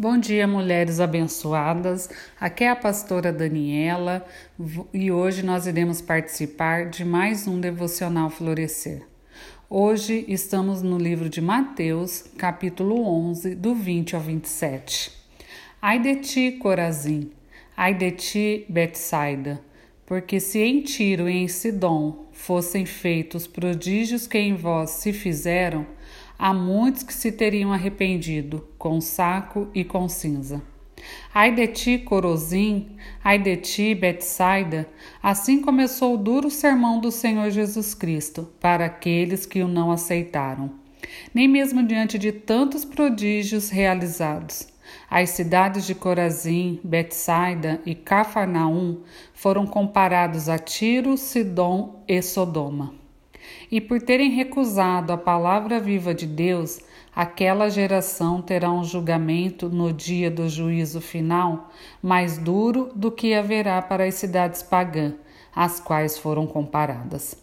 Bom 0.00 0.16
dia, 0.16 0.46
mulheres 0.46 1.00
abençoadas. 1.00 2.08
Aqui 2.38 2.62
é 2.62 2.68
a 2.70 2.76
pastora 2.76 3.32
Daniela 3.32 4.24
e 4.94 5.10
hoje 5.10 5.42
nós 5.42 5.66
iremos 5.66 6.00
participar 6.00 6.88
de 6.88 7.04
mais 7.04 7.48
um 7.48 7.58
devocional 7.58 8.30
Florescer. 8.30 9.02
Hoje 9.68 10.24
estamos 10.28 10.82
no 10.82 10.96
livro 10.98 11.28
de 11.28 11.40
Mateus, 11.40 12.26
capítulo 12.38 13.04
11, 13.04 13.56
do 13.56 13.74
20 13.74 14.14
ao 14.14 14.22
27. 14.22 15.10
Ai 15.82 15.98
de 15.98 16.14
ti, 16.14 16.52
Corazim, 16.52 17.32
ai 17.76 17.92
de 17.92 18.12
ti, 18.12 18.66
Betsaida, 18.68 19.60
porque 20.06 20.38
se 20.38 20.60
em 20.60 20.80
Tiro 20.80 21.28
e 21.28 21.38
em 21.38 21.48
Sidom 21.48 22.28
fossem 22.30 22.86
feitos 22.86 23.48
prodígios 23.48 24.28
que 24.28 24.38
em 24.38 24.54
vós 24.54 24.90
se 24.90 25.12
fizeram, 25.12 25.84
há 26.38 26.54
muitos 26.54 27.02
que 27.02 27.12
se 27.12 27.32
teriam 27.32 27.72
arrependido, 27.72 28.68
com 28.78 29.00
saco 29.00 29.68
e 29.74 29.84
com 29.84 30.08
cinza. 30.08 30.62
Ai 31.32 31.54
de 31.54 31.66
ti, 31.68 31.98
Corozim, 31.98 32.96
ai 33.22 33.38
de 33.38 33.56
ti, 33.56 33.94
Betsaida, 33.94 34.88
assim 35.22 35.60
começou 35.60 36.14
o 36.14 36.18
duro 36.18 36.50
sermão 36.50 37.00
do 37.00 37.10
Senhor 37.10 37.50
Jesus 37.50 37.94
Cristo 37.94 38.48
para 38.60 38.86
aqueles 38.86 39.46
que 39.46 39.62
o 39.62 39.68
não 39.68 39.90
aceitaram. 39.90 40.70
Nem 41.32 41.48
mesmo 41.48 41.86
diante 41.86 42.18
de 42.18 42.32
tantos 42.32 42.84
prodígios 42.84 43.70
realizados. 43.70 44.68
As 45.10 45.30
cidades 45.30 45.86
de 45.86 45.94
Corazim, 45.94 46.80
Betsaida 46.82 47.80
e 47.84 47.94
Cafarnaum 47.94 49.02
foram 49.32 49.66
comparados 49.66 50.48
a 50.48 50.58
Tiro, 50.58 51.16
Sidom 51.16 52.02
e 52.08 52.20
Sodoma. 52.22 53.07
E 53.70 53.80
por 53.80 54.00
terem 54.00 54.30
recusado 54.30 55.12
a 55.12 55.16
palavra 55.16 55.78
viva 55.78 56.14
de 56.14 56.26
Deus, 56.26 56.80
aquela 57.14 57.68
geração 57.68 58.40
terá 58.40 58.70
um 58.70 58.84
julgamento 58.84 59.68
no 59.68 59.92
dia 59.92 60.30
do 60.30 60.48
juízo 60.48 61.00
final 61.00 61.70
mais 62.02 62.38
duro 62.38 62.90
do 62.94 63.10
que 63.10 63.34
haverá 63.34 63.82
para 63.82 64.04
as 64.04 64.14
cidades 64.14 64.62
pagãs, 64.62 65.14
às 65.54 65.80
quais 65.80 66.16
foram 66.16 66.46
comparadas. 66.46 67.36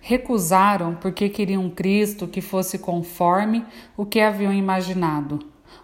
Recusaram 0.00 0.94
porque 0.94 1.28
queriam 1.28 1.68
Cristo 1.70 2.26
que 2.26 2.40
fosse 2.40 2.78
conforme 2.78 3.64
o 3.96 4.04
que 4.04 4.20
haviam 4.20 4.52
imaginado, 4.52 5.38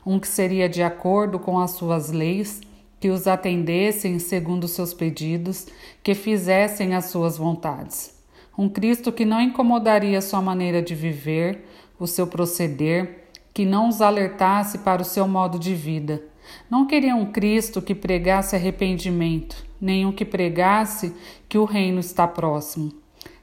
um 0.05 0.19
que 0.19 0.28
seria 0.28 0.69
de 0.69 0.83
acordo 0.83 1.39
com 1.39 1.59
as 1.59 1.72
suas 1.72 2.11
leis, 2.11 2.61
que 2.98 3.11
os 3.11 3.27
atendessem 3.27 4.19
segundo 4.19 4.67
seus 4.67 4.95
pedidos, 4.95 5.67
que 6.03 6.15
fizessem 6.15 6.95
as 6.95 7.06
suas 7.06 7.37
vontades. 7.37 8.16
Um 8.57 8.69
Cristo 8.69 9.12
que 9.12 9.25
não 9.25 9.41
incomodaria 9.41 10.21
sua 10.23 10.41
maneira 10.41 10.81
de 10.81 10.95
viver, 10.95 11.67
o 11.99 12.07
seu 12.07 12.27
proceder, 12.27 13.25
que 13.53 13.65
não 13.65 13.89
os 13.89 14.01
alertasse 14.01 14.79
para 14.79 15.03
o 15.03 15.05
seu 15.05 15.27
modo 15.29 15.59
de 15.59 15.75
vida. 15.75 16.23
Não 16.71 16.87
queria 16.87 17.15
um 17.15 17.27
Cristo 17.27 17.83
que 17.83 17.95
pregasse 17.95 18.57
arrependimento, 18.57 19.65
nem 19.81 20.07
um 20.07 20.12
que 20.12 20.25
pregasse 20.25 21.15
que 21.49 21.59
o 21.59 21.65
reino 21.65 22.01
está 22.01 22.27
próximo. 22.27 22.93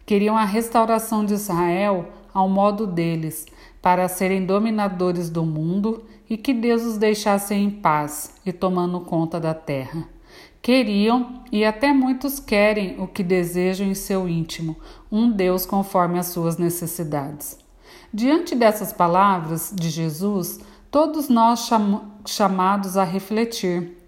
Queriam 0.05 0.37
a 0.37 0.45
restauração 0.45 1.23
de 1.23 1.33
Israel 1.33 2.09
ao 2.33 2.49
modo 2.49 2.87
deles, 2.87 3.45
para 3.81 4.07
serem 4.07 4.45
dominadores 4.45 5.29
do 5.29 5.45
mundo 5.45 6.05
e 6.29 6.37
que 6.37 6.53
Deus 6.53 6.83
os 6.83 6.97
deixasse 6.97 7.53
em 7.53 7.69
paz 7.69 8.33
e 8.45 8.51
tomando 8.51 8.99
conta 9.01 9.39
da 9.39 9.53
terra. 9.53 10.07
Queriam 10.61 11.43
e 11.51 11.65
até 11.65 11.91
muitos 11.91 12.39
querem 12.39 12.99
o 12.99 13.07
que 13.07 13.21
desejam 13.21 13.87
em 13.87 13.93
seu 13.93 14.29
íntimo, 14.29 14.77
um 15.11 15.29
Deus 15.29 15.65
conforme 15.65 16.17
as 16.17 16.27
suas 16.27 16.57
necessidades. 16.57 17.57
Diante 18.13 18.55
dessas 18.55 18.93
palavras 18.93 19.73
de 19.75 19.89
Jesus, 19.89 20.59
todos 20.89 21.27
nós 21.27 21.65
cham 21.65 22.13
chamados 22.25 22.95
a 22.95 23.03
refletir 23.03 24.02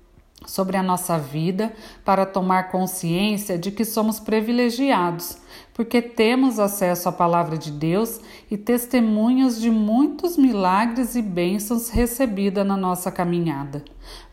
sobre 0.45 0.77
a 0.77 0.83
nossa 0.83 1.17
vida 1.17 1.73
para 2.03 2.25
tomar 2.25 2.71
consciência 2.71 3.57
de 3.57 3.71
que 3.71 3.83
somos 3.83 4.19
privilegiados, 4.19 5.37
porque 5.73 6.02
temos 6.02 6.59
acesso 6.59 7.09
à 7.09 7.11
palavra 7.11 7.58
de 7.58 7.71
Deus 7.71 8.20
e 8.49 8.58
testemunhas 8.58 9.59
de 9.59 9.70
muitos 9.70 10.37
milagres 10.37 11.15
e 11.15 11.21
bênçãos 11.21 11.89
recebidas 11.89 12.65
na 12.65 12.77
nossa 12.77 13.11
caminhada. 13.11 13.83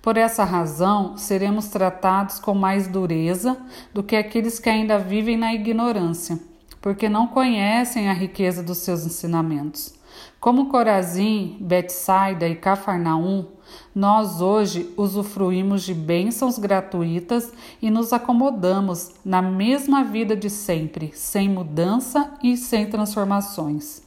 Por 0.01 0.17
essa 0.17 0.45
razão, 0.45 1.17
seremos 1.17 1.69
tratados 1.69 2.39
com 2.39 2.55
mais 2.55 2.87
dureza 2.87 3.57
do 3.93 4.03
que 4.03 4.17
aqueles 4.17 4.59
que 4.59 4.69
ainda 4.69 4.99
vivem 4.99 5.37
na 5.37 5.55
ignorância, 5.55 6.39
porque 6.81 7.09
não 7.09 7.27
conhecem 7.27 8.09
a 8.09 8.13
riqueza 8.13 8.63
dos 8.63 8.79
seus 8.79 9.07
ensinamentos. 9.07 10.02
Como 10.41 10.69
Corazim, 10.69 11.57
Betsaida 11.61 12.49
e 12.49 12.57
Cafarnaum, 12.57 13.47
nós 13.95 14.41
hoje 14.41 14.93
usufruímos 14.97 15.83
de 15.83 15.95
bênçãos 15.95 16.59
gratuitas 16.59 17.53
e 17.81 17.91
nos 17.91 18.13
acomodamos 18.13 19.13
na 19.25 19.41
mesma 19.41 20.03
vida 20.03 20.35
de 20.35 20.51
sempre, 20.51 21.13
sem 21.15 21.49
mudança 21.49 22.35
e 22.43 22.57
sem 22.57 22.87
transformações. 22.91 24.03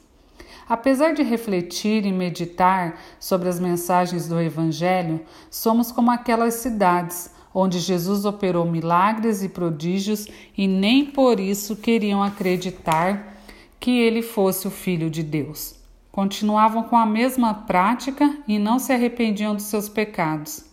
Apesar 0.67 1.13
de 1.13 1.21
refletir 1.21 2.05
e 2.05 2.11
meditar 2.11 2.99
sobre 3.19 3.47
as 3.47 3.59
mensagens 3.59 4.27
do 4.27 4.39
Evangelho, 4.41 5.21
somos 5.49 5.91
como 5.91 6.11
aquelas 6.11 6.55
cidades 6.55 7.29
onde 7.53 7.79
Jesus 7.79 8.25
operou 8.25 8.65
milagres 8.65 9.41
e 9.41 9.47
prodígios 9.47 10.27
e 10.57 10.67
nem 10.67 11.05
por 11.05 11.39
isso 11.39 11.77
queriam 11.77 12.21
acreditar 12.21 13.37
que 13.79 13.91
ele 13.99 14.21
fosse 14.21 14.67
o 14.67 14.71
Filho 14.71 15.09
de 15.09 15.23
Deus. 15.23 15.84
Continuavam 16.15 16.83
com 16.83 16.95
a 16.95 17.05
mesma 17.05 17.53
prática 17.53 18.37
e 18.47 18.57
não 18.57 18.79
se 18.79 18.93
arrependiam 18.93 19.53
dos 19.53 19.65
seus 19.65 19.89
pecados. 19.89 20.63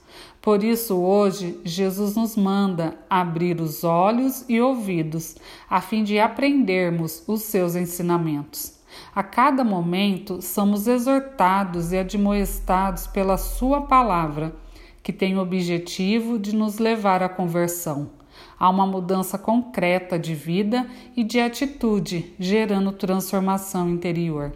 Por 0.41 0.63
isso, 0.63 0.95
hoje, 0.95 1.61
Jesus 1.65 2.15
nos 2.15 2.37
manda 2.37 2.97
abrir 3.11 3.61
os 3.61 3.83
olhos 3.83 4.45
e 4.49 4.61
ouvidos, 4.61 5.35
a 5.69 5.81
fim 5.81 6.05
de 6.05 6.17
aprendermos 6.17 7.25
os 7.27 7.43
seus 7.43 7.75
ensinamentos. 7.75 8.79
A 9.13 9.25
cada 9.25 9.65
momento, 9.65 10.41
somos 10.41 10.87
exortados 10.87 11.91
e 11.91 11.99
admoestados 11.99 13.09
pela 13.09 13.37
Sua 13.37 13.81
palavra, 13.81 14.55
que 15.03 15.13
tem 15.13 15.37
o 15.37 15.43
objetivo 15.43 16.39
de 16.39 16.55
nos 16.55 16.79
levar 16.79 17.21
à 17.21 17.29
conversão, 17.29 18.11
a 18.57 18.71
uma 18.71 18.87
mudança 18.87 19.37
concreta 19.37 20.17
de 20.17 20.37
vida 20.37 20.87
e 21.17 21.25
de 21.25 21.41
atitude, 21.41 22.33
gerando 22.39 22.93
transformação 22.93 23.91
interior. 23.91 24.53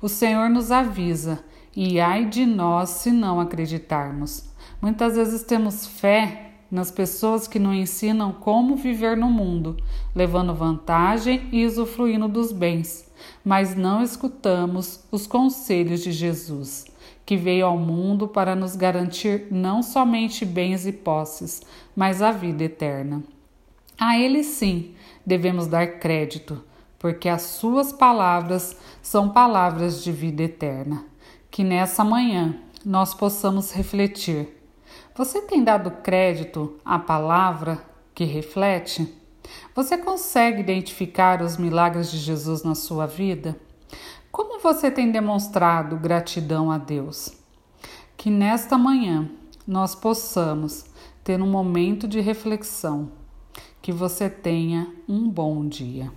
O 0.00 0.08
Senhor 0.10 0.50
nos 0.50 0.70
avisa, 0.70 1.42
e 1.74 1.98
ai 1.98 2.26
de 2.26 2.44
nós 2.44 2.90
se 2.90 3.10
não 3.10 3.40
acreditarmos. 3.40 4.44
Muitas 4.80 5.16
vezes 5.16 5.42
temos 5.42 5.86
fé 5.86 6.52
nas 6.70 6.90
pessoas 6.90 7.48
que 7.48 7.58
nos 7.58 7.74
ensinam 7.74 8.30
como 8.30 8.76
viver 8.76 9.16
no 9.16 9.30
mundo, 9.30 9.76
levando 10.14 10.54
vantagem 10.54 11.48
e 11.50 11.64
usufruindo 11.64 12.28
dos 12.28 12.52
bens, 12.52 13.10
mas 13.42 13.74
não 13.74 14.02
escutamos 14.02 15.02
os 15.10 15.26
conselhos 15.26 16.02
de 16.02 16.12
Jesus, 16.12 16.84
que 17.24 17.36
veio 17.36 17.64
ao 17.64 17.78
mundo 17.78 18.28
para 18.28 18.54
nos 18.54 18.76
garantir 18.76 19.46
não 19.50 19.82
somente 19.82 20.44
bens 20.44 20.86
e 20.86 20.92
posses, 20.92 21.62
mas 21.94 22.20
a 22.20 22.32
vida 22.32 22.64
eterna. 22.64 23.22
A 23.98 24.18
Ele 24.18 24.44
sim 24.44 24.94
devemos 25.24 25.66
dar 25.66 25.98
crédito 25.98 26.62
porque 26.98 27.28
as 27.28 27.42
suas 27.42 27.92
palavras 27.92 28.76
são 29.02 29.28
palavras 29.28 30.02
de 30.02 30.10
vida 30.12 30.42
eterna. 30.42 31.04
Que 31.50 31.62
nessa 31.62 32.04
manhã 32.04 32.58
nós 32.84 33.14
possamos 33.14 33.72
refletir. 33.72 34.48
Você 35.14 35.42
tem 35.42 35.64
dado 35.64 35.90
crédito 35.90 36.78
à 36.84 36.98
palavra 36.98 37.82
que 38.14 38.24
reflete? 38.24 39.12
Você 39.74 39.96
consegue 39.96 40.60
identificar 40.60 41.42
os 41.42 41.56
milagres 41.56 42.10
de 42.10 42.18
Jesus 42.18 42.62
na 42.62 42.74
sua 42.74 43.06
vida? 43.06 43.58
Como 44.30 44.60
você 44.60 44.90
tem 44.90 45.10
demonstrado 45.10 45.96
gratidão 45.96 46.70
a 46.70 46.78
Deus? 46.78 47.32
Que 48.16 48.30
nesta 48.30 48.76
manhã 48.76 49.30
nós 49.66 49.94
possamos 49.94 50.84
ter 51.24 51.40
um 51.40 51.50
momento 51.50 52.06
de 52.06 52.20
reflexão. 52.20 53.10
Que 53.80 53.92
você 53.92 54.28
tenha 54.28 54.92
um 55.08 55.28
bom 55.28 55.66
dia. 55.66 56.12